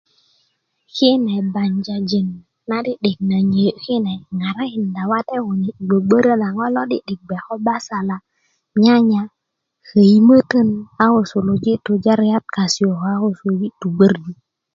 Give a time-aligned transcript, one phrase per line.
[0.95, 2.27] kine banjajin
[2.69, 8.15] na 'di'dik na nyei kune ŋarakinda wate kune bgwbgworo na ŋo lo'di'dik bge ko basala
[8.81, 9.33] nyanya a ko
[9.87, 10.69] koimoton
[11.03, 14.31] a ko suluji tujariat kase a ko sulujo tubgworju